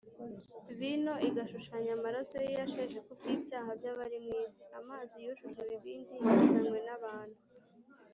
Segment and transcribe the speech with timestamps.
[0.79, 4.63] vino igashushanya amaraso ye yasheshe kubw’ibyaha by’abari mu isi.
[4.79, 7.39] Amazi yujujwe ibibindi yazanywe n’abantu